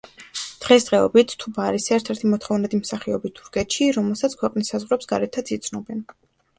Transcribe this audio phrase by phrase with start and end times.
[0.61, 6.07] დღესდღეობით თუბა არის ერთ-ერთი მოთხოვნადი მსახიობი თურქეთში, რომელსაც ქვეყნის საზღვრებს გარეთაც იცნობენ.